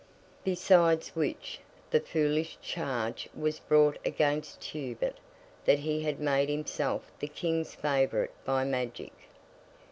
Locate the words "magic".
8.63-9.13